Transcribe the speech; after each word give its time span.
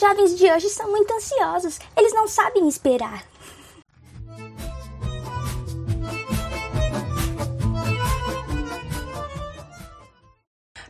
jovens 0.00 0.34
de 0.34 0.50
hoje 0.50 0.68
são 0.70 0.90
muito 0.90 1.12
ansiosos. 1.12 1.78
Eles 1.96 2.12
não 2.14 2.26
sabem 2.26 2.66
esperar. 2.66 3.24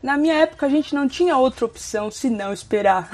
Na 0.02 0.16
minha 0.16 0.34
época 0.34 0.64
a 0.64 0.68
gente 0.68 0.94
não 0.94 1.06
tinha 1.06 1.36
outra 1.36 1.66
opção 1.66 2.10
senão 2.10 2.52
esperar. 2.52 3.10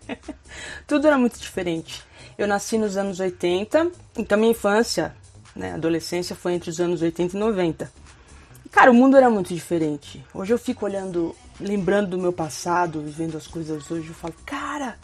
Tudo 0.86 1.06
era 1.06 1.16
muito 1.16 1.38
diferente. 1.38 2.02
Eu 2.36 2.48
nasci 2.48 2.78
nos 2.78 2.96
anos 2.96 3.20
80, 3.20 3.92
então 4.16 4.38
minha 4.38 4.50
infância, 4.50 5.14
né, 5.54 5.74
adolescência 5.74 6.34
foi 6.34 6.54
entre 6.54 6.70
os 6.70 6.80
anos 6.80 7.02
80 7.02 7.36
e 7.36 7.38
90. 7.40 7.92
Cara, 8.72 8.90
o 8.90 8.94
mundo 8.94 9.16
era 9.16 9.28
muito 9.28 9.54
diferente. 9.54 10.24
Hoje 10.34 10.52
eu 10.52 10.58
fico 10.58 10.84
olhando, 10.84 11.36
lembrando 11.60 12.10
do 12.10 12.18
meu 12.18 12.32
passado, 12.32 13.00
vivendo 13.00 13.36
as 13.36 13.46
coisas 13.46 13.90
hoje, 13.90 14.08
eu 14.08 14.14
falo, 14.14 14.34
cara, 14.44 14.98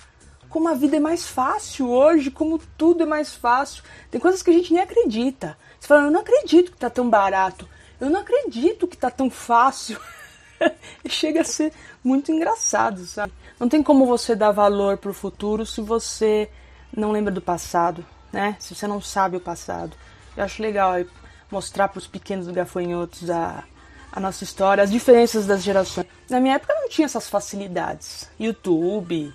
como 0.48 0.68
a 0.68 0.74
vida 0.74 0.96
é 0.96 1.00
mais 1.00 1.26
fácil 1.26 1.88
hoje, 1.90 2.30
como 2.30 2.58
tudo 2.78 3.02
é 3.02 3.06
mais 3.06 3.34
fácil. 3.34 3.82
Tem 4.10 4.20
coisas 4.20 4.42
que 4.42 4.50
a 4.50 4.52
gente 4.52 4.72
nem 4.72 4.82
acredita. 4.82 5.56
Você 5.78 5.86
fala, 5.86 6.04
eu 6.04 6.10
não 6.10 6.20
acredito 6.20 6.72
que 6.72 6.78
tá 6.78 6.90
tão 6.90 7.08
barato. 7.08 7.68
Eu 8.00 8.10
não 8.10 8.20
acredito 8.20 8.86
que 8.86 8.96
tá 8.96 9.10
tão 9.10 9.30
fácil. 9.30 10.00
chega 11.08 11.42
a 11.42 11.44
ser 11.44 11.72
muito 12.02 12.32
engraçado, 12.32 13.04
sabe? 13.04 13.32
Não 13.58 13.68
tem 13.68 13.82
como 13.82 14.06
você 14.06 14.34
dar 14.34 14.50
valor 14.50 14.98
pro 14.98 15.14
futuro 15.14 15.64
se 15.66 15.80
você 15.80 16.50
não 16.94 17.12
lembra 17.12 17.32
do 17.32 17.40
passado, 17.40 18.04
né? 18.32 18.56
Se 18.58 18.74
você 18.74 18.86
não 18.86 19.00
sabe 19.00 19.36
o 19.36 19.40
passado. 19.40 19.96
Eu 20.36 20.44
acho 20.44 20.62
legal 20.62 20.92
mostrar 21.50 21.88
para 21.88 21.98
os 21.98 22.06
pequenos 22.06 22.48
gafanhotos 22.48 23.30
a, 23.30 23.64
a 24.16 24.20
nossa 24.20 24.44
história, 24.44 24.82
as 24.82 24.90
diferenças 24.90 25.44
das 25.44 25.62
gerações. 25.62 26.06
Na 26.30 26.40
minha 26.40 26.54
época 26.54 26.74
não 26.74 26.88
tinha 26.88 27.04
essas 27.04 27.28
facilidades. 27.28 28.30
YouTube, 28.40 29.30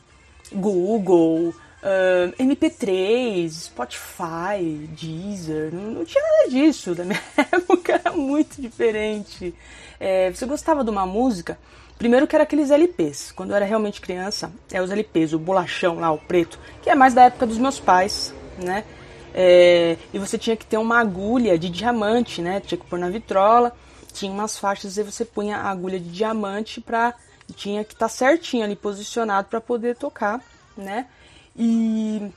Google, 0.52 1.50
uh, 1.50 2.44
MP3, 2.44 3.48
Spotify, 3.48 4.90
Deezer, 5.00 5.72
não, 5.72 5.92
não, 5.92 6.04
tinha 6.04 6.24
nada 6.24 6.50
disso. 6.50 6.96
Da 6.96 7.04
minha 7.04 7.22
época 7.38 8.02
era 8.04 8.12
muito 8.12 8.60
diferente. 8.60 9.54
É, 10.00 10.32
você 10.32 10.48
gostava 10.48 10.84
de 10.84 10.90
uma 10.90 11.06
música, 11.06 11.60
primeiro 12.00 12.26
que 12.26 12.36
era 12.36 12.44
aqueles 12.44 12.72
LPs. 12.72 13.32
Quando 13.34 13.52
eu 13.52 13.58
era 13.58 13.66
realmente 13.66 14.02
criança, 14.02 14.52
é 14.72 14.82
os 14.82 14.90
LPs, 14.90 15.34
o 15.34 15.38
bolachão 15.38 16.00
lá, 16.00 16.12
o 16.12 16.18
preto, 16.18 16.58
que 16.82 16.90
é 16.90 16.96
mais 16.96 17.14
da 17.14 17.26
época 17.26 17.46
dos 17.46 17.60
meus 17.60 17.80
pais, 17.80 18.34
né? 18.58 18.84
É, 19.32 19.96
e 20.12 20.18
você 20.18 20.40
tinha 20.40 20.58
que 20.58 20.66
ter 20.66 20.78
uma 20.78 21.00
agulha 21.00 21.56
de 21.56 21.70
diamante, 21.70 22.42
né? 22.42 22.60
Tinha 22.60 22.80
que 22.80 22.86
pôr 22.88 22.98
na 22.98 23.10
vitrola, 23.10 23.72
tinha 24.12 24.32
umas 24.32 24.58
faixas 24.58 24.98
e 24.98 25.04
você 25.04 25.26
punha 25.26 25.58
a 25.58 25.70
agulha 25.70 26.00
de 26.00 26.10
diamante 26.10 26.82
pra. 26.82 27.14
Tinha 27.56 27.84
que 27.84 27.94
estar 27.94 28.08
tá 28.08 28.10
certinho 28.10 28.64
ali 28.64 28.78
posicionado 28.78 29.50
para 29.50 29.60
poder 29.60 29.98
tocar, 29.98 30.42
né? 30.78 31.08
E 31.56 32.32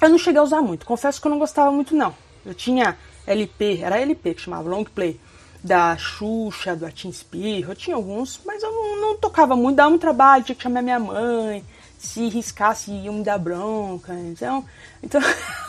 eu 0.00 0.08
não 0.08 0.18
cheguei 0.18 0.40
a 0.40 0.44
usar 0.44 0.62
muito, 0.62 0.86
confesso 0.86 1.20
que 1.20 1.26
eu 1.26 1.30
não 1.30 1.38
gostava 1.38 1.72
muito 1.72 1.94
não. 1.94 2.14
Eu 2.46 2.54
tinha 2.54 2.96
LP, 3.26 3.80
era 3.82 4.00
LP 4.00 4.34
que 4.34 4.42
chamava 4.42 4.68
Long 4.68 4.84
Play 4.84 5.18
da 5.62 5.96
Xuxa, 5.96 6.76
do 6.76 6.84
Atin 6.84 7.10
Spirro, 7.10 7.72
eu 7.72 7.76
tinha 7.76 7.96
alguns, 7.96 8.38
mas 8.44 8.62
eu 8.62 8.70
não, 8.70 9.00
não, 9.00 9.16
tocava 9.16 9.56
muito, 9.56 9.76
dava 9.76 9.88
muito 9.88 10.02
trabalho, 10.02 10.44
tinha 10.44 10.54
que 10.54 10.62
chamar 10.62 10.82
minha 10.82 10.98
mãe, 10.98 11.64
se 11.98 12.28
riscasse 12.28 12.90
iam 12.90 13.14
me 13.14 13.24
dar 13.24 13.38
bronca, 13.38 14.12
então, 14.12 14.64
então 15.02 15.20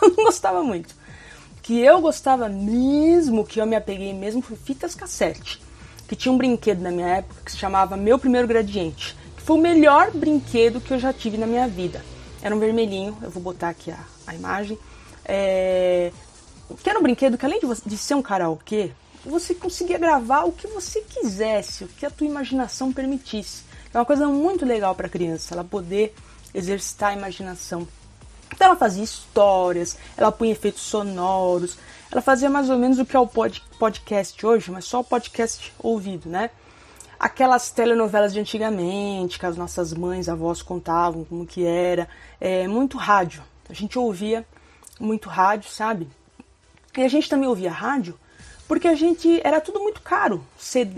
eu 0.01 0.09
não 0.09 0.25
gostava 0.25 0.61
muito. 0.61 0.93
Que 1.65 1.79
eu 1.79 1.99
gostava 1.99 2.47
mesmo, 2.47 3.43
que 3.43 3.59
eu 3.59 3.65
me 3.65 3.75
apeguei 3.75 4.13
mesmo, 4.13 4.39
foi 4.39 4.55
fitas 4.55 4.93
cassete, 4.93 5.59
que 6.07 6.15
tinha 6.15 6.31
um 6.31 6.37
brinquedo 6.37 6.79
na 6.79 6.91
minha 6.91 7.07
época 7.07 7.41
que 7.43 7.51
se 7.51 7.57
chamava 7.57 7.97
Meu 7.97 8.19
Primeiro 8.19 8.47
Gradiente, 8.47 9.17
que 9.35 9.41
foi 9.41 9.57
o 9.57 9.59
melhor 9.59 10.11
brinquedo 10.11 10.79
que 10.79 10.93
eu 10.93 10.99
já 10.99 11.11
tive 11.11 11.39
na 11.39 11.47
minha 11.47 11.67
vida. 11.67 12.05
Era 12.39 12.55
um 12.55 12.59
vermelhinho, 12.59 13.17
eu 13.19 13.31
vou 13.31 13.41
botar 13.41 13.69
aqui 13.69 13.89
a, 13.89 13.97
a 14.27 14.35
imagem, 14.35 14.77
é, 15.25 16.11
que 16.83 16.87
era 16.87 16.99
um 16.99 17.01
brinquedo 17.01 17.35
que 17.35 17.47
além 17.47 17.59
de, 17.59 17.65
de 17.83 17.97
ser 17.97 18.13
um 18.13 18.21
karaokê, 18.21 18.91
você 19.25 19.55
conseguia 19.55 19.97
gravar 19.97 20.43
o 20.43 20.51
que 20.51 20.67
você 20.67 21.01
quisesse, 21.01 21.85
o 21.85 21.87
que 21.87 22.05
a 22.05 22.11
tua 22.11 22.27
imaginação 22.27 22.93
permitisse. 22.93 23.63
É 23.91 23.97
uma 23.97 24.05
coisa 24.05 24.27
muito 24.27 24.67
legal 24.67 24.93
para 24.93 25.07
a 25.07 25.09
criança, 25.09 25.55
ela 25.55 25.63
poder 25.63 26.13
exercitar 26.53 27.09
a 27.09 27.13
imaginação. 27.13 27.87
Então 28.53 28.67
ela 28.67 28.75
fazia 28.75 29.03
histórias, 29.03 29.97
ela 30.15 30.31
punha 30.31 30.51
efeitos 30.51 30.81
sonoros, 30.81 31.77
ela 32.11 32.21
fazia 32.21 32.49
mais 32.49 32.69
ou 32.69 32.77
menos 32.77 32.99
o 32.99 33.05
que 33.05 33.15
é 33.15 33.19
o 33.19 33.27
pod 33.27 33.61
podcast 33.77 34.45
hoje, 34.45 34.71
mas 34.71 34.85
só 34.85 34.99
o 34.99 35.03
podcast 35.03 35.73
ouvido, 35.79 36.29
né? 36.29 36.49
Aquelas 37.19 37.71
telenovelas 37.71 38.33
de 38.33 38.39
antigamente, 38.39 39.39
que 39.39 39.45
as 39.45 39.57
nossas 39.57 39.93
mães, 39.93 40.29
avós 40.29 40.61
contavam 40.61 41.23
como 41.23 41.45
que 41.45 41.65
era, 41.65 42.07
é, 42.39 42.67
muito 42.67 42.97
rádio. 42.97 43.41
A 43.69 43.73
gente 43.73 43.97
ouvia 43.97 44.45
muito 44.99 45.29
rádio, 45.29 45.69
sabe? 45.69 46.07
E 46.95 47.01
a 47.01 47.07
gente 47.07 47.29
também 47.29 47.47
ouvia 47.47 47.71
rádio 47.71 48.17
porque 48.67 48.87
a 48.87 48.95
gente 48.95 49.39
era 49.43 49.61
tudo 49.61 49.79
muito 49.79 50.01
caro. 50.01 50.45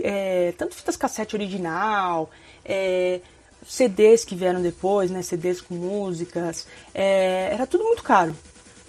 É, 0.02 0.52
tanto 0.56 0.74
fitas 0.74 0.96
cassete 0.96 1.36
original, 1.36 2.30
é, 2.64 3.20
CDs 3.66 4.24
que 4.24 4.34
vieram 4.34 4.62
depois, 4.62 5.10
né? 5.10 5.22
CDs 5.22 5.60
com 5.60 5.74
músicas, 5.74 6.66
é, 6.94 7.50
era 7.52 7.66
tudo 7.66 7.84
muito 7.84 8.02
caro. 8.02 8.34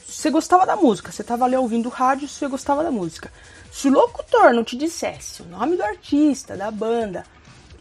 Você 0.07 0.29
gostava 0.29 0.65
da 0.65 0.75
música, 0.75 1.11
você 1.11 1.21
estava 1.21 1.45
ali 1.45 1.55
ouvindo 1.55 1.87
rádio, 1.89 2.27
você 2.27 2.47
gostava 2.47 2.83
da 2.83 2.91
música. 2.91 3.31
Se 3.71 3.87
o 3.87 3.91
locutor 3.91 4.53
não 4.53 4.63
te 4.63 4.75
dissesse 4.75 5.41
o 5.41 5.45
nome 5.45 5.75
do 5.75 5.83
artista, 5.83 6.57
da 6.57 6.71
banda 6.71 7.23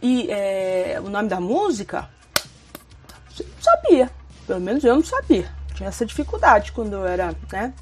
e 0.01 0.29
é, 0.29 1.01
o 1.03 1.09
nome 1.09 1.27
da 1.27 1.39
música, 1.39 2.09
você 3.29 3.43
não 3.43 3.61
sabia. 3.61 4.11
Pelo 4.45 4.61
menos 4.61 4.83
eu 4.83 4.95
não 4.95 5.03
sabia. 5.03 5.51
Tinha 5.73 5.89
essa 5.89 6.05
dificuldade 6.05 6.71
quando 6.71 6.93
eu 6.93 7.05
era, 7.05 7.35
né? 7.51 7.73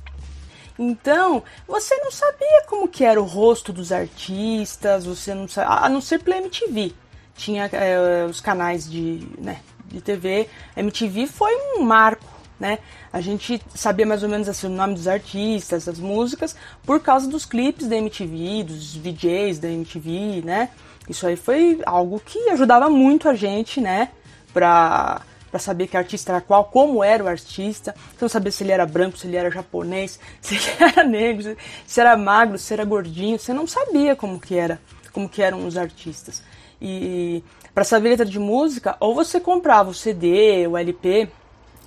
Então, 0.80 1.44
você 1.68 1.96
não 1.98 2.12
sabia 2.12 2.64
como 2.68 2.88
que 2.88 3.04
era 3.04 3.20
o 3.20 3.26
rosto 3.26 3.74
dos 3.74 3.92
artistas, 3.92 5.06
você 5.06 5.34
não 5.34 5.48
sabia, 5.48 5.74
a 5.74 5.90
não 5.90 6.00
ser 6.00 6.20
pela 6.20 6.38
MTV. 6.38 6.94
Tinha 7.38 7.70
é, 7.72 8.26
os 8.26 8.42
canais 8.42 8.90
de, 8.90 9.26
né, 9.38 9.60
de 9.86 10.02
TV. 10.02 10.50
MTV 10.76 11.28
foi 11.28 11.56
um 11.78 11.84
marco, 11.84 12.26
né? 12.60 12.80
A 13.14 13.22
gente 13.22 13.62
sabia 13.74 14.06
mais 14.06 14.24
ou 14.24 14.30
menos 14.30 14.50
assim, 14.50 14.68
o 14.68 14.70
nome 14.70 14.96
dos 14.96 15.08
artistas, 15.08 15.88
as 15.88 16.00
músicas, 16.00 16.56
por 16.84 17.00
causa 17.00 17.30
dos 17.30 17.46
clipes 17.46 17.88
da 17.88 17.96
MTV, 17.96 18.64
dos 18.64 18.94
DJs 18.96 19.60
da 19.60 19.70
MTV, 19.70 20.42
né? 20.44 20.70
Isso 21.08 21.26
aí 21.26 21.36
foi 21.36 21.80
algo 21.86 22.20
que 22.20 22.50
ajudava 22.50 22.90
muito 22.90 23.30
a 23.30 23.34
gente, 23.34 23.80
né? 23.80 24.10
Pra 24.54 25.22
para 25.50 25.60
saber 25.60 25.88
que 25.88 25.98
artista 25.98 26.34
era 26.34 26.42
qual, 26.42 26.66
como 26.66 27.04
era 27.04 27.24
o 27.24 27.28
artista. 27.28 27.96
Não 28.20 28.28
sabia 28.28 28.52
se 28.52 28.64
ele 28.64 28.72
era 28.72 28.86
branco, 28.86 29.18
se 29.18 29.28
ele 29.28 29.38
era 29.38 29.50
japonês, 29.50 30.20
se 30.42 30.56
ele 30.56 30.66
era 30.80 31.04
negro, 31.04 31.56
se 31.86 32.00
era 32.00 32.18
magro, 32.18 32.58
se 32.58 32.74
era 32.74 32.84
gordinho. 32.84 33.40
Você 33.40 33.54
não 33.54 33.66
sabia 33.66 34.16
como 34.16 34.40
que 34.40 34.56
era, 34.56 34.80
como 35.12 35.30
que 35.30 35.42
eram 35.42 35.66
os 35.66 35.78
artistas. 35.78 36.44
E 36.82 37.44
para 37.74 37.84
saber 37.84 38.10
letra 38.10 38.26
de 38.26 38.40
música, 38.40 38.96
ou 39.00 39.14
você 39.14 39.40
comprava 39.40 39.90
o 39.90 39.94
CD, 39.94 40.68
o 40.68 40.78
LP 40.78 41.30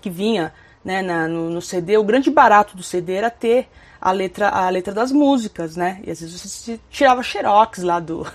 que 0.01 0.11
vinha 0.11 0.53
né, 0.85 1.03
na, 1.03 1.29
no, 1.29 1.51
no, 1.51 1.61
CD. 1.61 1.97
O 1.97 2.05
grande 2.05 2.31
barato 2.31 2.77
do 2.77 2.83
CD 2.83 3.15
era 3.15 3.31
ter 3.31 3.69
a 4.01 4.13
letra, 4.13 4.49
a 4.49 4.69
letra 4.71 4.95
das 4.95 5.13
músicas, 5.13 5.77
né? 5.77 6.01
E 6.05 6.11
às 6.11 6.21
vezes 6.21 6.41
você 6.41 6.81
tirava 6.91 7.23
xerox 7.23 7.83
lá 7.83 8.01
do 8.01 8.27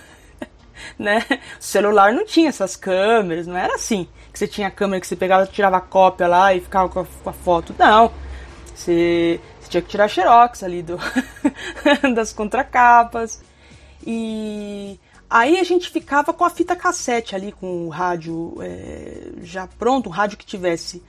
né? 0.98 1.24
O 1.30 1.62
celular 1.62 2.12
não 2.12 2.24
tinha 2.24 2.48
essas 2.48 2.76
câmeras, 2.76 3.46
não 3.46 3.56
era 3.56 3.74
assim. 3.74 4.08
Que 4.32 4.38
você 4.38 4.46
tinha 4.46 4.68
a 4.68 4.70
câmera 4.70 5.00
que 5.00 5.06
você 5.06 5.16
pegava, 5.16 5.46
tirava 5.46 5.78
a 5.78 5.80
cópia 5.80 6.26
lá 6.26 6.54
e 6.54 6.60
ficava 6.60 6.88
com 6.88 7.00
a, 7.00 7.04
com 7.04 7.30
a 7.30 7.32
foto. 7.32 7.74
Não. 7.78 8.12
Você, 8.74 9.40
você, 9.60 9.70
tinha 9.70 9.82
que 9.82 9.88
tirar 9.88 10.08
xerox 10.08 10.62
ali 10.62 10.82
do, 10.82 10.98
das 12.14 12.32
contracapas. 12.32 13.42
E 14.06 15.00
aí 15.28 15.58
a 15.58 15.64
gente 15.64 15.90
ficava 15.90 16.32
com 16.32 16.44
a 16.44 16.50
fita 16.50 16.76
cassete 16.76 17.34
ali, 17.34 17.52
com 17.52 17.86
o 17.86 17.88
rádio 17.88 18.56
é, 18.60 19.32
já 19.42 19.66
pronto, 19.66 20.08
um 20.08 20.12
rádio 20.12 20.38
que 20.38 20.46
tivesse 20.46 21.02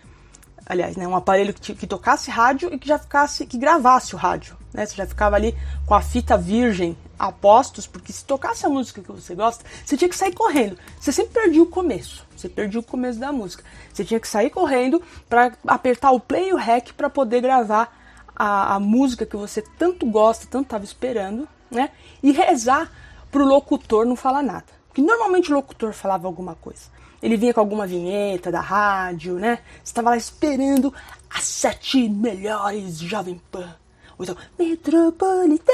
aliás, 0.70 0.98
né, 0.98 1.08
um 1.08 1.16
aparelho 1.16 1.54
que, 1.54 1.74
que, 1.74 1.88
tocasse 1.88 2.30
rádio 2.30 2.74
e 2.74 2.78
que 2.78 2.88
já 2.88 3.00
ficasse, 3.00 3.46
que 3.46 3.58
gravasse 3.58 4.14
o 4.14 4.18
rádio, 4.18 4.58
né? 4.74 4.86
Você 4.86 4.96
já 4.96 5.08
ficava 5.08 5.38
ali 5.38 5.56
com 5.86 5.94
a 5.94 6.02
fita 6.02 6.38
virgem 6.38 6.98
a 7.18 7.32
postos, 7.32 7.88
porque 7.88 8.12
se 8.12 8.26
tocasse 8.26 8.66
a 8.66 8.70
música 8.70 9.02
que 9.02 9.12
você 9.12 9.34
gosta, 9.34 9.64
você 9.84 9.96
tinha 9.96 10.10
que 10.10 10.16
sair 10.16 10.34
correndo. 10.34 10.78
Você 11.00 11.12
sempre 11.12 11.34
perdia 11.42 11.64
o 11.64 11.66
começo. 11.66 12.26
Você 12.36 12.50
perdia 12.50 12.80
o 12.80 12.84
começo 12.84 13.18
da 13.18 13.32
música. 13.32 13.64
Você 13.92 14.04
tinha 14.04 14.20
que 14.20 14.28
sair 14.28 14.50
correndo 14.50 15.02
para 15.28 15.54
apertar 15.66 16.12
o 16.12 16.20
play 16.20 16.50
e 16.50 16.54
o 16.54 16.58
rec 16.58 16.92
para 16.94 17.10
poder 17.10 17.42
gravar 17.42 17.98
a, 18.36 18.76
a, 18.76 18.80
música 18.80 19.26
que 19.26 19.36
você 19.36 19.64
tanto 19.80 20.06
gosta, 20.06 20.46
tanto 20.50 20.66
estava 20.66 20.84
esperando, 20.84 21.48
né? 21.72 21.90
E 22.22 22.32
rezar 22.32 22.92
pro 23.32 23.46
locutor 23.46 24.06
não 24.06 24.16
falar 24.16 24.44
nada. 24.44 24.66
Porque 24.88 25.02
normalmente 25.02 25.52
o 25.52 25.56
locutor 25.56 25.94
falava 25.94 26.28
alguma 26.28 26.56
coisa. 26.56 26.98
Ele 27.22 27.38
vinha 27.38 27.54
com 27.54 27.60
alguma 27.60 27.88
vinheta 27.88 28.52
da 28.52 28.62
rádio, 28.62 29.36
né? 29.36 29.60
Você 29.84 29.92
estava 29.92 30.12
lá 30.12 30.18
esperando 30.18 30.94
as 31.30 31.44
sete 31.44 32.08
melhores 32.08 33.00
Jovem 33.00 33.42
Pan. 33.52 33.76
Ou 34.18 34.24
então, 34.24 34.38
Metropolitana. 34.58 35.74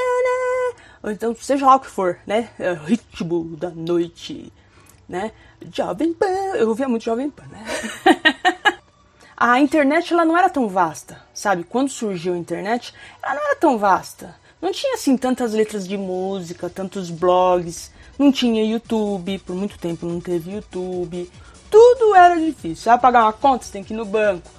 Ou 1.02 1.10
então, 1.10 1.34
seja 1.36 1.66
lá 1.66 1.76
o 1.76 1.80
que 1.80 1.86
for, 1.86 2.18
né? 2.26 2.50
É 2.58 2.72
ritmo 2.72 3.56
da 3.56 3.70
noite, 3.70 4.52
né? 5.08 5.32
Jovem 5.72 6.12
Pan. 6.14 6.26
Eu 6.54 6.68
ouvia 6.68 6.88
muito 6.88 7.04
Jovem 7.04 7.30
Pan, 7.30 7.44
né? 7.50 7.64
a 9.36 9.60
internet 9.60 10.12
ela 10.12 10.24
não 10.24 10.36
era 10.36 10.48
tão 10.48 10.68
vasta, 10.68 11.22
sabe? 11.32 11.64
Quando 11.64 11.88
surgiu 11.88 12.34
a 12.34 12.38
internet, 12.38 12.94
ela 13.22 13.34
não 13.34 13.46
era 13.46 13.56
tão 13.56 13.78
vasta. 13.78 14.34
Não 14.64 14.72
tinha 14.72 14.94
assim 14.94 15.14
tantas 15.14 15.52
letras 15.52 15.86
de 15.86 15.94
música, 15.98 16.70
tantos 16.70 17.10
blogs, 17.10 17.90
não 18.18 18.32
tinha 18.32 18.64
YouTube, 18.64 19.38
por 19.40 19.54
muito 19.54 19.78
tempo 19.78 20.06
não 20.06 20.18
teve 20.18 20.52
YouTube. 20.52 21.30
Tudo 21.70 22.14
era 22.14 22.34
difícil. 22.34 22.76
Você 22.76 22.88
vai 22.88 22.98
pagar 22.98 23.24
uma 23.24 23.32
conta, 23.34 23.66
você 23.66 23.72
tem 23.72 23.84
que 23.84 23.92
ir 23.92 23.96
no 23.98 24.06
banco. 24.06 24.50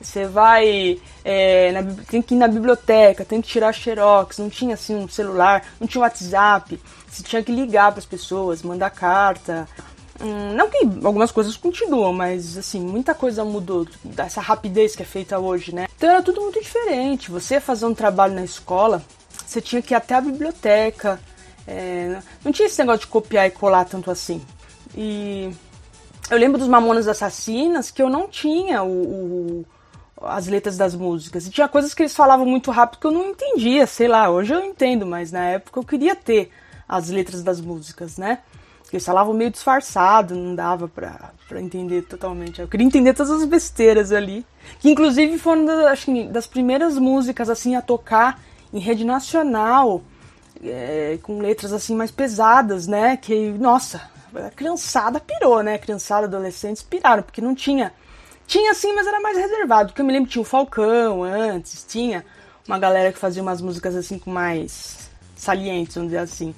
Você 0.00 0.24
vai. 0.26 0.98
É, 1.22 1.72
na, 1.72 1.82
tem 2.08 2.22
que 2.22 2.34
ir 2.34 2.38
na 2.38 2.48
biblioteca, 2.48 3.22
tem 3.22 3.42
que 3.42 3.48
tirar 3.48 3.74
xerox. 3.74 4.38
Não 4.38 4.48
tinha 4.48 4.72
assim 4.72 4.94
um 4.94 5.06
celular, 5.06 5.62
não 5.78 5.86
tinha 5.86 6.00
WhatsApp. 6.00 6.80
Você 7.06 7.22
tinha 7.22 7.42
que 7.42 7.52
ligar 7.52 7.92
para 7.92 7.98
as 7.98 8.06
pessoas, 8.06 8.62
mandar 8.62 8.88
carta. 8.88 9.68
Hum, 10.22 10.54
não 10.54 10.70
que 10.70 10.78
algumas 11.04 11.30
coisas 11.30 11.54
continuam, 11.58 12.14
mas 12.14 12.56
assim, 12.56 12.80
muita 12.80 13.14
coisa 13.14 13.44
mudou 13.44 13.86
dessa 14.02 14.40
rapidez 14.40 14.96
que 14.96 15.02
é 15.02 15.06
feita 15.06 15.38
hoje, 15.38 15.74
né? 15.74 15.86
Então 15.94 16.08
era 16.08 16.22
tudo 16.22 16.40
muito 16.40 16.58
diferente. 16.62 17.30
Você 17.30 17.60
fazer 17.60 17.84
um 17.84 17.94
trabalho 17.94 18.32
na 18.32 18.44
escola, 18.44 19.02
você 19.50 19.60
tinha 19.60 19.82
que 19.82 19.92
ir 19.92 19.96
até 19.96 20.14
a 20.14 20.20
biblioteca. 20.20 21.20
É, 21.66 22.20
não 22.44 22.52
tinha 22.52 22.66
esse 22.66 22.78
negócio 22.78 23.00
de 23.00 23.06
copiar 23.08 23.46
e 23.46 23.50
colar 23.50 23.84
tanto 23.84 24.10
assim. 24.10 24.40
E 24.94 25.50
eu 26.30 26.38
lembro 26.38 26.58
dos 26.58 26.68
Mamonas 26.68 27.08
Assassinas 27.08 27.90
que 27.90 28.00
eu 28.00 28.08
não 28.08 28.28
tinha 28.28 28.82
o, 28.82 28.90
o, 28.90 29.66
as 30.22 30.46
letras 30.46 30.76
das 30.76 30.94
músicas. 30.94 31.46
E 31.46 31.50
tinha 31.50 31.68
coisas 31.68 31.92
que 31.92 32.02
eles 32.02 32.14
falavam 32.14 32.46
muito 32.46 32.70
rápido 32.70 33.00
que 33.00 33.06
eu 33.06 33.10
não 33.10 33.30
entendia, 33.30 33.86
sei 33.86 34.06
lá, 34.06 34.30
hoje 34.30 34.54
eu 34.54 34.64
entendo, 34.64 35.04
mas 35.04 35.32
na 35.32 35.44
época 35.44 35.80
eu 35.80 35.84
queria 35.84 36.14
ter 36.14 36.50
as 36.88 37.08
letras 37.08 37.42
das 37.42 37.60
músicas, 37.60 38.16
né? 38.16 38.38
Eles 38.92 39.04
falavam 39.04 39.32
meio 39.32 39.50
disfarçado, 39.50 40.34
não 40.34 40.54
dava 40.54 40.88
pra, 40.88 41.30
pra 41.48 41.60
entender 41.60 42.02
totalmente. 42.02 42.60
Eu 42.60 42.66
queria 42.66 42.86
entender 42.86 43.14
todas 43.14 43.30
as 43.30 43.44
besteiras 43.44 44.10
ali. 44.10 44.44
Que 44.80 44.90
inclusive 44.90 45.38
foram 45.38 45.64
das, 45.64 46.04
das 46.28 46.46
primeiras 46.46 46.98
músicas 46.98 47.48
assim 47.48 47.76
a 47.76 47.82
tocar 47.82 48.40
em 48.72 48.78
rede 48.78 49.04
nacional, 49.04 50.02
é, 50.62 51.18
com 51.22 51.40
letras 51.40 51.72
assim 51.72 51.94
mais 51.94 52.10
pesadas, 52.10 52.86
né? 52.86 53.16
Que, 53.16 53.50
nossa, 53.52 54.02
a 54.34 54.50
criançada 54.50 55.20
pirou, 55.20 55.62
né? 55.62 55.74
A 55.74 55.78
criançada, 55.78 56.26
adolescentes 56.26 56.82
piraram, 56.82 57.22
porque 57.22 57.40
não 57.40 57.54
tinha. 57.54 57.92
Tinha 58.46 58.74
sim, 58.74 58.92
mas 58.94 59.06
era 59.06 59.20
mais 59.20 59.36
reservado. 59.36 59.88
Porque 59.88 60.00
eu 60.00 60.06
me 60.06 60.12
lembro 60.12 60.30
tinha 60.30 60.42
o 60.42 60.44
Falcão 60.44 61.22
antes, 61.22 61.84
tinha 61.88 62.24
uma 62.66 62.78
galera 62.78 63.12
que 63.12 63.18
fazia 63.18 63.42
umas 63.42 63.60
músicas 63.60 63.96
assim 63.96 64.18
com 64.18 64.30
mais 64.30 65.10
salientes, 65.36 65.94
vamos 65.94 66.10
dizer 66.10 66.22
assim. 66.22 66.54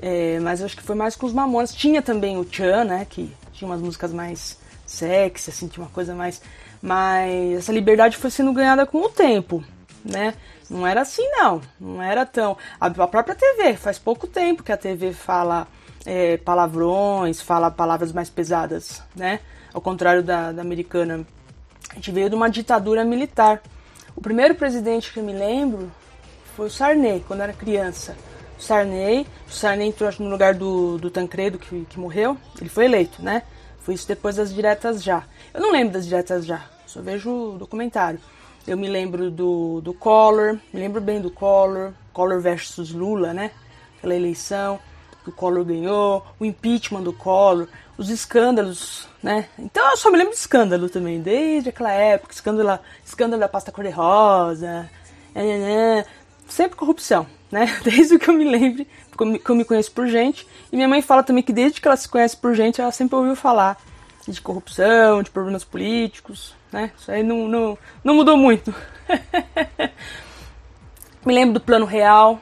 É, 0.00 0.38
mas 0.40 0.60
eu 0.60 0.66
acho 0.66 0.76
que 0.76 0.82
foi 0.82 0.94
mais 0.94 1.16
com 1.16 1.26
os 1.26 1.32
Mamonas. 1.32 1.74
Tinha 1.74 2.00
também 2.00 2.38
o 2.38 2.46
Chan, 2.50 2.84
né? 2.84 3.06
Que 3.08 3.30
tinha 3.52 3.68
umas 3.68 3.80
músicas 3.80 4.12
mais 4.12 4.58
sexy, 4.86 5.50
assim, 5.50 5.68
tinha 5.68 5.84
uma 5.84 5.90
coisa 5.90 6.14
mais. 6.14 6.40
Mas 6.80 7.58
essa 7.58 7.72
liberdade 7.72 8.16
foi 8.16 8.30
sendo 8.30 8.52
ganhada 8.52 8.86
com 8.86 8.98
o 9.02 9.08
tempo, 9.08 9.62
né? 10.04 10.34
Não 10.72 10.86
era 10.86 11.02
assim, 11.02 11.22
não. 11.32 11.60
Não 11.78 12.02
era 12.02 12.24
tão. 12.24 12.56
A 12.80 12.88
própria 12.90 13.34
TV, 13.34 13.76
faz 13.76 13.98
pouco 13.98 14.26
tempo 14.26 14.62
que 14.62 14.72
a 14.72 14.76
TV 14.76 15.12
fala 15.12 15.68
é, 16.06 16.38
palavrões, 16.38 17.42
fala 17.42 17.70
palavras 17.70 18.10
mais 18.10 18.30
pesadas, 18.30 19.02
né? 19.14 19.40
Ao 19.74 19.80
contrário 19.80 20.22
da, 20.22 20.50
da 20.50 20.62
americana. 20.62 21.26
A 21.90 21.96
gente 21.96 22.10
veio 22.10 22.30
de 22.30 22.34
uma 22.34 22.48
ditadura 22.48 23.04
militar. 23.04 23.62
O 24.16 24.20
primeiro 24.22 24.54
presidente 24.54 25.12
que 25.12 25.18
eu 25.18 25.24
me 25.24 25.34
lembro 25.34 25.92
foi 26.56 26.66
o 26.66 26.70
Sarney, 26.70 27.22
quando 27.26 27.40
eu 27.40 27.44
era 27.44 27.52
criança. 27.52 28.16
Sarney. 28.58 29.26
O 29.46 29.50
Sarney 29.50 29.88
entrou 29.88 30.10
no 30.20 30.30
lugar 30.30 30.54
do, 30.54 30.96
do 30.96 31.10
Tancredo, 31.10 31.58
que, 31.58 31.84
que 31.84 32.00
morreu. 32.00 32.36
Ele 32.58 32.70
foi 32.70 32.86
eleito, 32.86 33.22
né? 33.22 33.42
Foi 33.80 33.94
isso 33.94 34.08
depois 34.08 34.36
das 34.36 34.54
diretas 34.54 35.02
já. 35.02 35.24
Eu 35.52 35.60
não 35.60 35.70
lembro 35.70 35.92
das 35.92 36.06
diretas 36.06 36.46
já, 36.46 36.64
só 36.86 37.02
vejo 37.02 37.30
o 37.30 37.58
documentário. 37.58 38.20
Eu 38.66 38.76
me 38.76 38.88
lembro 38.88 39.30
do, 39.30 39.80
do 39.80 39.92
Collor, 39.92 40.58
me 40.72 40.80
lembro 40.80 41.00
bem 41.00 41.20
do 41.20 41.30
Collor, 41.30 41.92
Collor 42.12 42.40
versus 42.40 42.92
Lula, 42.92 43.34
né? 43.34 43.50
Aquela 43.98 44.14
eleição 44.14 44.78
que 45.24 45.30
o 45.30 45.32
Collor 45.32 45.64
ganhou, 45.64 46.24
o 46.38 46.44
impeachment 46.44 47.02
do 47.02 47.12
Collor, 47.12 47.66
os 47.98 48.08
escândalos, 48.08 49.08
né? 49.22 49.48
Então 49.58 49.88
eu 49.90 49.96
só 49.96 50.10
me 50.10 50.18
lembro 50.18 50.32
de 50.32 50.38
escândalo 50.38 50.88
também, 50.88 51.20
desde 51.20 51.70
aquela 51.70 51.92
época, 51.92 52.32
escândalo, 52.32 52.78
escândalo 53.04 53.40
da 53.40 53.48
pasta 53.48 53.72
cor-de-rosa, 53.72 54.88
sempre 56.48 56.76
corrupção, 56.76 57.26
né? 57.50 57.66
Desde 57.82 58.18
que 58.18 58.30
eu 58.30 58.34
me 58.34 58.44
lembre, 58.44 58.86
que 59.16 59.50
eu 59.50 59.54
me 59.56 59.64
conheço 59.64 59.90
por 59.90 60.06
gente. 60.06 60.46
E 60.70 60.76
minha 60.76 60.88
mãe 60.88 61.02
fala 61.02 61.22
também 61.22 61.42
que 61.42 61.52
desde 61.52 61.80
que 61.80 61.88
ela 61.88 61.96
se 61.96 62.08
conhece 62.08 62.36
por 62.36 62.54
gente, 62.54 62.80
ela 62.80 62.92
sempre 62.92 63.16
ouviu 63.16 63.34
falar 63.34 63.76
de 64.26 64.40
corrupção, 64.40 65.22
de 65.22 65.30
problemas 65.30 65.64
políticos, 65.64 66.54
né? 66.72 66.90
Isso 66.98 67.10
aí 67.10 67.22
não, 67.22 67.46
não, 67.46 67.78
não 68.02 68.14
mudou 68.14 68.36
muito. 68.36 68.74
me 71.24 71.34
lembro 71.34 71.54
do 71.54 71.60
Plano 71.60 71.84
Real, 71.84 72.40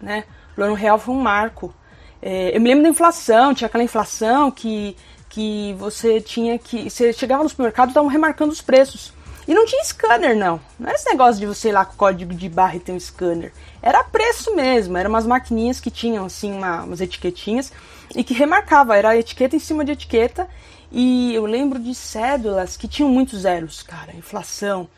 né? 0.00 0.24
O 0.52 0.54
Plano 0.54 0.74
Real 0.74 0.98
foi 0.98 1.14
um 1.14 1.20
marco. 1.20 1.74
É, 2.22 2.56
eu 2.56 2.60
me 2.60 2.68
lembro 2.68 2.84
da 2.84 2.88
inflação, 2.88 3.52
tinha 3.52 3.66
aquela 3.66 3.84
inflação 3.84 4.50
que, 4.50 4.96
que 5.28 5.74
você 5.78 6.20
tinha 6.20 6.58
que. 6.58 6.88
Você 6.88 7.12
chegava 7.12 7.42
no 7.42 7.48
supermercado 7.48 7.88
e 7.88 7.90
estavam 7.90 8.08
remarcando 8.08 8.52
os 8.52 8.62
preços. 8.62 9.12
E 9.46 9.52
não 9.52 9.66
tinha 9.66 9.84
scanner, 9.84 10.34
não. 10.34 10.58
Não 10.78 10.88
era 10.88 10.96
esse 10.96 11.08
negócio 11.10 11.38
de 11.38 11.46
você 11.46 11.68
ir 11.68 11.72
lá 11.72 11.84
com 11.84 11.92
o 11.92 11.96
código 11.96 12.32
de 12.32 12.48
barra 12.48 12.76
e 12.76 12.80
ter 12.80 12.92
um 12.92 13.00
scanner. 13.00 13.52
Era 13.82 14.02
preço 14.02 14.54
mesmo. 14.56 14.96
Eram 14.96 15.10
umas 15.10 15.26
maquininhas 15.26 15.80
que 15.80 15.90
tinham, 15.90 16.24
assim, 16.24 16.50
uma, 16.50 16.82
umas 16.84 17.02
etiquetinhas 17.02 17.70
e 18.16 18.24
que 18.24 18.32
remarcava. 18.32 18.96
Era 18.96 19.18
etiqueta 19.18 19.54
em 19.54 19.58
cima 19.58 19.84
de 19.84 19.92
etiqueta. 19.92 20.48
E 20.96 21.34
eu 21.34 21.44
lembro 21.44 21.80
de 21.80 21.92
cédulas 21.92 22.76
que 22.76 22.86
tinham 22.86 23.10
muitos 23.10 23.40
zeros, 23.40 23.82
cara. 23.82 24.14
Inflação. 24.14 24.88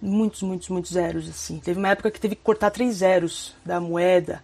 Muitos, 0.00 0.40
muitos, 0.42 0.70
muitos 0.70 0.92
zeros, 0.92 1.28
assim. 1.28 1.58
Teve 1.58 1.78
uma 1.78 1.90
época 1.90 2.10
que 2.10 2.18
teve 2.18 2.34
que 2.34 2.42
cortar 2.42 2.70
três 2.70 2.96
zeros 2.96 3.54
da 3.62 3.78
moeda. 3.78 4.42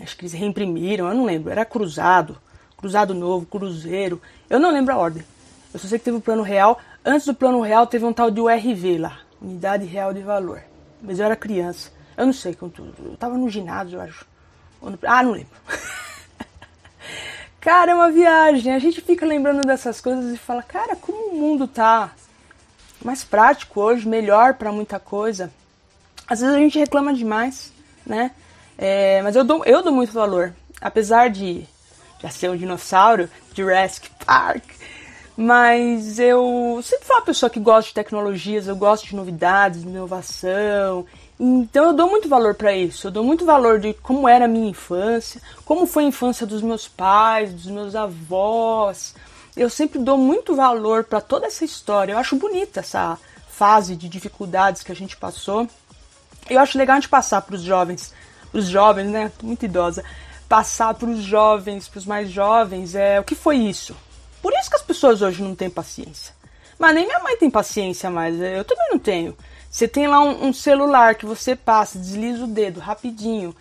Acho 0.00 0.16
que 0.16 0.22
eles 0.22 0.32
reimprimiram, 0.32 1.08
eu 1.08 1.14
não 1.14 1.26
lembro. 1.26 1.50
Era 1.50 1.62
cruzado. 1.66 2.38
Cruzado 2.74 3.12
novo, 3.12 3.44
cruzeiro. 3.44 4.18
Eu 4.48 4.58
não 4.58 4.72
lembro 4.72 4.94
a 4.94 4.96
ordem. 4.96 5.22
Eu 5.74 5.78
só 5.78 5.88
sei 5.88 5.98
que 5.98 6.06
teve 6.06 6.16
o 6.16 6.22
plano 6.22 6.42
real. 6.42 6.80
Antes 7.04 7.26
do 7.26 7.34
plano 7.34 7.60
real 7.60 7.86
teve 7.86 8.06
um 8.06 8.12
tal 8.14 8.30
de 8.30 8.40
URV 8.40 8.96
lá, 8.96 9.20
Unidade 9.42 9.84
Real 9.84 10.14
de 10.14 10.22
Valor. 10.22 10.62
Mas 11.02 11.18
eu 11.18 11.26
era 11.26 11.36
criança. 11.36 11.92
Eu 12.16 12.24
não 12.24 12.32
sei. 12.32 12.56
Eu 12.58 13.16
tava 13.18 13.36
no 13.36 13.50
ginásio, 13.50 13.98
eu 13.98 14.00
acho. 14.00 14.26
Ah, 15.02 15.22
não 15.22 15.32
lembro. 15.32 15.50
cara, 17.66 17.90
é 17.90 17.94
uma 17.96 18.12
viagem. 18.12 18.72
A 18.72 18.78
gente 18.78 19.00
fica 19.00 19.26
lembrando 19.26 19.66
dessas 19.66 20.00
coisas 20.00 20.32
e 20.32 20.38
fala, 20.38 20.62
cara, 20.62 20.94
como 20.94 21.32
o 21.32 21.36
mundo 21.36 21.66
tá 21.66 22.12
mais 23.04 23.24
prático 23.24 23.80
hoje, 23.80 24.06
melhor 24.06 24.54
para 24.54 24.70
muita 24.70 25.00
coisa. 25.00 25.52
Às 26.28 26.40
vezes 26.40 26.54
a 26.54 26.58
gente 26.60 26.78
reclama 26.78 27.12
demais, 27.12 27.72
né? 28.06 28.30
É, 28.78 29.20
mas 29.22 29.34
eu 29.34 29.42
dou, 29.42 29.64
eu 29.64 29.82
dou 29.82 29.92
muito 29.92 30.12
valor. 30.12 30.54
Apesar 30.80 31.28
de 31.28 31.66
já 32.22 32.30
ser 32.30 32.50
um 32.50 32.56
dinossauro, 32.56 33.28
Jurassic 33.52 34.10
Park, 34.24 34.62
mas 35.36 36.20
eu 36.20 36.80
sempre 36.84 37.04
fui 37.04 37.16
uma 37.16 37.22
pessoa 37.22 37.50
que 37.50 37.58
gosta 37.58 37.88
de 37.88 37.94
tecnologias, 37.94 38.68
eu 38.68 38.76
gosto 38.76 39.08
de 39.08 39.16
novidades, 39.16 39.82
de 39.82 39.88
inovação. 39.88 41.04
Então 41.38 41.86
eu 41.86 41.92
dou 41.92 42.08
muito 42.08 42.28
valor 42.28 42.54
para 42.54 42.74
isso. 42.74 43.06
Eu 43.06 43.10
dou 43.10 43.24
muito 43.24 43.44
valor 43.44 43.78
de 43.78 43.92
como 43.94 44.28
era 44.28 44.46
a 44.46 44.48
minha 44.48 44.70
infância, 44.70 45.40
como 45.64 45.86
foi 45.86 46.04
a 46.04 46.08
infância 46.08 46.46
dos 46.46 46.62
meus 46.62 46.88
pais, 46.88 47.52
dos 47.52 47.66
meus 47.66 47.94
avós. 47.94 49.14
Eu 49.56 49.68
sempre 49.68 49.98
dou 49.98 50.16
muito 50.16 50.54
valor 50.54 51.04
para 51.04 51.20
toda 51.20 51.46
essa 51.46 51.64
história. 51.64 52.12
Eu 52.12 52.18
acho 52.18 52.36
bonita 52.36 52.80
essa 52.80 53.18
fase 53.48 53.96
de 53.96 54.08
dificuldades 54.08 54.82
que 54.82 54.92
a 54.92 54.96
gente 54.96 55.16
passou. 55.16 55.68
Eu 56.48 56.60
acho 56.60 56.78
legal 56.78 56.96
a 56.96 57.00
gente 57.00 57.08
passar 57.08 57.42
para 57.42 57.56
os 57.56 57.62
jovens, 57.62 58.12
os 58.52 58.66
jovens, 58.66 59.08
né? 59.08 59.30
Tô 59.38 59.46
muito 59.46 59.64
idosa. 59.64 60.04
Passar 60.48 60.94
para 60.94 61.08
os 61.08 61.22
jovens, 61.22 61.88
para 61.88 61.98
os 61.98 62.06
mais 62.06 62.30
jovens, 62.30 62.94
é 62.94 63.18
o 63.18 63.24
que 63.24 63.34
foi 63.34 63.56
isso? 63.56 63.96
Por 64.40 64.52
isso 64.52 64.70
que 64.70 64.76
as 64.76 64.82
pessoas 64.82 65.22
hoje 65.22 65.42
não 65.42 65.54
têm 65.54 65.68
paciência. 65.68 66.32
Mas 66.78 66.94
nem 66.94 67.06
minha 67.06 67.18
mãe 67.18 67.36
tem 67.36 67.50
paciência 67.50 68.10
mais, 68.10 68.38
eu 68.38 68.64
também 68.64 68.90
não 68.90 68.98
tenho. 68.98 69.36
Você 69.76 69.86
tem 69.86 70.06
lá 70.06 70.20
um, 70.20 70.46
um 70.46 70.52
celular 70.54 71.16
que 71.16 71.26
você 71.26 71.54
passa, 71.54 71.98
desliza 71.98 72.44
o 72.44 72.46
dedo 72.46 72.80
rapidinho 72.80 73.54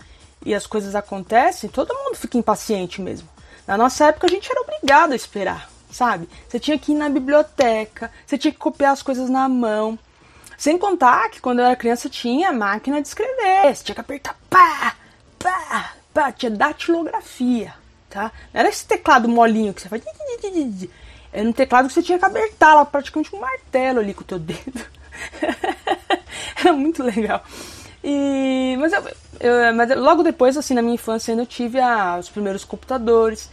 e 0.46 0.56
as 0.56 0.66
coisas 0.66 0.96
acontecem, 0.96 1.70
todo 1.70 1.94
mundo 1.94 2.16
fica 2.16 2.38
impaciente 2.38 3.02
mesmo. 3.02 3.28
Na 3.68 3.78
nossa 3.78 4.06
época 4.06 4.26
a 4.26 4.30
gente 4.30 4.50
era 4.50 4.62
obrigado 4.62 5.12
a 5.12 5.16
esperar, 5.18 5.70
sabe? 5.92 6.30
Você 6.48 6.58
tinha 6.58 6.80
que 6.80 6.94
ir 6.94 6.96
na 6.96 7.10
biblioteca, 7.10 8.10
você 8.26 8.38
tinha 8.38 8.54
que 8.54 8.58
copiar 8.58 8.94
as 8.94 9.02
coisas 9.02 9.30
na 9.30 9.50
mão. 9.50 10.00
Sem 10.58 10.78
contar 10.78 11.30
que 11.30 11.42
quando 11.42 11.60
eu 11.60 11.66
era 11.66 11.76
criança 11.76 12.08
tinha 12.08 12.50
máquina 12.54 13.02
de 13.02 13.10
escrever, 13.10 13.76
você 13.76 13.84
tinha 13.84 13.96
que 13.96 14.00
apertar 14.00 14.38
pá, 14.50 14.96
pá, 15.38 15.96
pá, 16.14 16.32
tinha 16.32 16.50
datilografia 16.50 17.74
tá? 18.10 18.32
Não 18.54 18.62
era 18.62 18.70
esse 18.70 18.86
teclado 18.86 19.28
molinho 19.28 19.74
que 19.74 19.82
você 19.82 19.90
faz. 19.90 20.02
Era 21.34 21.50
um 21.50 21.52
teclado 21.52 21.90
que 21.90 21.94
você 21.94 22.02
tinha 22.02 22.18
que 22.18 22.24
apertar 22.24 22.74
lá 22.74 22.86
praticamente 22.86 23.36
um 23.36 23.40
martelo 23.42 24.00
ali 24.00 24.14
com 24.14 24.22
o 24.22 24.26
teu 24.26 24.40
dedo. 24.40 24.96
era 26.60 26.74
muito 26.74 27.04
legal. 27.04 27.44
E, 28.04 28.76
mas, 28.80 28.94
eu, 28.94 29.04
eu, 29.40 29.74
mas 29.74 29.96
logo 29.98 30.22
depois, 30.22 30.56
assim, 30.58 30.74
na 30.74 30.82
minha 30.82 30.96
infância 30.96 31.32
eu 31.34 31.46
tive 31.46 31.80
a, 31.80 32.18
os 32.20 32.30
primeiros 32.30 32.64
computadores. 32.64 33.50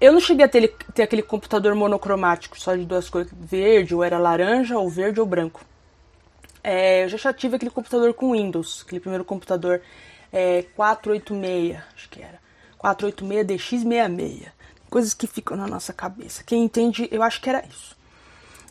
Eu 0.00 0.12
não 0.12 0.20
cheguei 0.20 0.44
a 0.44 0.48
ter, 0.48 0.74
ter 0.94 1.02
aquele 1.02 1.22
computador 1.22 1.74
monocromático, 1.74 2.60
só 2.60 2.74
de 2.74 2.84
duas 2.84 3.08
cores, 3.08 3.30
verde, 3.32 3.94
ou 3.94 4.02
era 4.02 4.18
laranja, 4.18 4.78
ou 4.78 4.88
verde 4.88 5.20
ou 5.20 5.26
branco. 5.26 5.62
É, 6.62 7.04
eu 7.04 7.08
já 7.08 7.32
tive 7.32 7.56
aquele 7.56 7.70
computador 7.70 8.12
com 8.14 8.32
Windows, 8.32 8.82
aquele 8.86 9.00
primeiro 9.00 9.24
computador 9.24 9.80
é, 10.32 10.62
486, 10.76 11.78
acho 11.94 12.08
que 12.08 12.22
era. 12.22 12.38
486DX66. 12.82 14.46
Coisas 14.88 15.14
que 15.14 15.26
ficam 15.26 15.56
na 15.56 15.66
nossa 15.66 15.92
cabeça. 15.92 16.42
Quem 16.44 16.64
entende, 16.64 17.08
eu 17.10 17.22
acho 17.22 17.40
que 17.40 17.48
era 17.48 17.64
isso. 17.66 17.96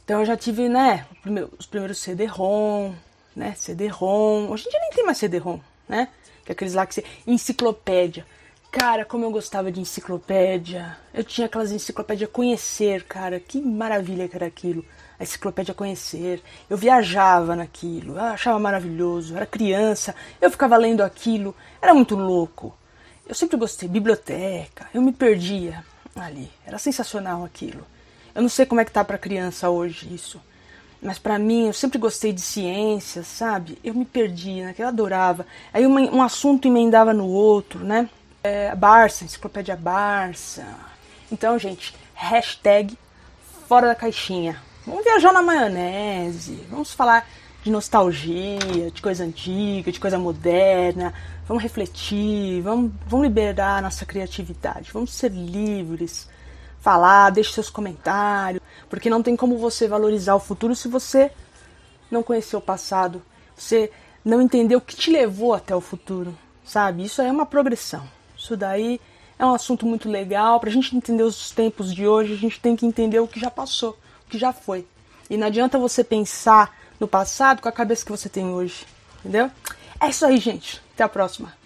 Então 0.10 0.22
eu 0.22 0.26
já 0.26 0.36
tive, 0.36 0.68
né, 0.68 1.06
os 1.60 1.68
primeiros 1.68 2.00
CD-ROM, 2.00 2.96
né, 3.36 3.54
CD-ROM. 3.56 4.50
Hoje 4.50 4.66
em 4.68 4.72
dia 4.72 4.80
nem 4.80 4.90
tem 4.90 5.06
mais 5.06 5.20
CD-ROM, 5.20 5.60
né? 5.88 6.08
Que 6.44 6.52
é 6.52 6.54
aqueles 6.54 6.74
lá 6.74 6.84
que 6.88 6.96
você... 6.96 7.04
Enciclopédia. 7.28 8.26
Cara, 8.72 9.06
como 9.06 9.24
eu 9.24 9.30
gostava 9.30 9.72
de 9.72 9.80
enciclopédia. 9.80 10.98
Eu 11.14 11.24
tinha 11.24 11.46
aquelas 11.46 11.72
enciclopédias 11.72 12.28
Conhecer, 12.32 13.04
cara. 13.04 13.40
Que 13.40 13.62
maravilha 13.62 14.28
que 14.28 14.36
era 14.36 14.48
aquilo. 14.48 14.84
A 15.20 15.22
enciclopédia 15.22 15.76
Conhecer. 15.76 16.42
Eu 16.68 16.76
viajava 16.76 17.56
naquilo. 17.56 18.16
Eu 18.16 18.24
achava 18.24 18.58
maravilhoso. 18.58 19.34
Eu 19.34 19.38
era 19.38 19.46
criança. 19.46 20.16
Eu 20.42 20.50
ficava 20.50 20.76
lendo 20.76 21.04
aquilo. 21.04 21.56
Era 21.80 21.94
muito 21.94 22.16
louco. 22.16 22.76
Eu 23.28 23.36
sempre 23.36 23.58
gostei. 23.58 23.88
Biblioteca. 23.88 24.90
Eu 24.92 25.04
me 25.04 25.12
perdia 25.12 25.86
ali. 26.16 26.52
Era 26.66 26.80
sensacional 26.80 27.46
aquilo. 27.46 27.86
Eu 28.34 28.42
não 28.42 28.50
sei 28.50 28.66
como 28.66 28.82
é 28.82 28.86
que 28.86 28.92
tá 28.92 29.04
para 29.04 29.18
criança 29.18 29.70
hoje 29.70 30.14
isso. 30.14 30.42
Mas 31.02 31.18
para 31.18 31.40
mim, 31.40 31.68
eu 31.68 31.74
sempre 31.74 31.98
gostei 31.98 32.34
de 32.34 32.42
ciências, 32.42 33.26
sabe? 33.28 33.78
Eu 33.84 33.94
me 33.94 34.06
perdia, 34.06 34.66
né? 34.66 34.76
Eu 34.78 34.88
adorava. 34.88 35.46
Aí 35.74 35.86
uma, 35.86 36.02
um 36.02 36.22
assunto 36.22 36.68
emendava 36.68 37.14
no 37.14 37.28
outro, 37.28 37.84
né? 37.84 38.10
é, 38.44 38.76
Barça, 38.76 39.24
enciclopédia 39.24 39.76
Barça. 39.76 40.66
Então, 41.32 41.58
gente, 41.60 41.96
hashtag 42.14 42.98
fora 43.68 43.88
da 43.88 43.96
caixinha. 43.96 44.62
Vamos 44.86 45.04
viajar 45.04 45.32
na 45.32 45.42
maionese, 45.42 46.66
vamos 46.70 46.92
falar 46.92 47.28
de 47.62 47.70
nostalgia, 47.70 48.90
de 48.92 49.02
coisa 49.02 49.24
antiga, 49.24 49.92
de 49.92 50.00
coisa 50.00 50.18
moderna. 50.18 51.14
Vamos 51.48 51.62
refletir, 51.62 52.62
vamos, 52.62 52.92
vamos 53.06 53.28
liberar 53.28 53.82
nossa 53.82 54.06
criatividade, 54.06 54.92
vamos 54.92 55.14
ser 55.14 55.32
livres. 55.32 56.28
Falar, 56.82 57.30
deixe 57.30 57.54
seus 57.54 57.70
comentários, 57.70 58.62
porque 58.90 59.10
não 59.10 59.22
tem 59.22 59.36
como 59.36 59.58
você 59.58 59.88
valorizar 59.88 60.36
o 60.36 60.40
futuro 60.40 60.76
se 60.76 60.88
você 60.88 61.32
não 62.10 62.24
conheceu 62.24 62.60
o 62.60 62.62
passado, 62.62 63.22
você 63.56 63.92
não 64.24 64.42
entendeu 64.42 64.80
o 64.80 64.82
que 64.82 64.96
te 64.96 65.12
levou 65.12 65.54
até 65.54 65.76
o 65.76 65.82
futuro, 65.82 66.38
sabe? 66.64 67.04
Isso 67.04 67.22
é 67.22 67.32
uma 67.32 67.46
progressão. 67.46 68.08
Isso 68.38 68.56
daí 68.56 69.00
é 69.38 69.46
um 69.46 69.54
assunto 69.54 69.86
muito 69.86 70.10
legal. 70.10 70.60
Para 70.60 70.70
a 70.70 70.74
gente 70.74 70.96
entender 70.96 71.24
os 71.24 71.52
tempos 71.52 71.94
de 71.94 72.08
hoje, 72.08 72.34
a 72.34 72.38
gente 72.38 72.60
tem 72.60 72.76
que 72.76 72.86
entender 72.86 73.20
o 73.20 73.28
que 73.28 73.40
já 73.40 73.52
passou, 73.52 73.98
o 74.26 74.30
que 74.30 74.38
já 74.38 74.54
foi. 74.54 74.88
E 75.30 75.38
não 75.38 75.48
adianta 75.48 75.78
você 75.78 76.04
pensar 76.04 76.76
no 77.00 77.08
passado 77.08 77.62
com 77.62 77.70
a 77.70 77.72
cabeça 77.72 78.06
que 78.06 78.12
você 78.12 78.30
tem 78.30 78.46
hoje. 78.46 78.86
Entendeu? 79.20 79.52
É 80.00 80.10
isso 80.10 80.26
aí, 80.26 80.38
gente. 80.38 80.82
Até 80.94 81.04
a 81.04 81.10
próxima. 81.10 81.59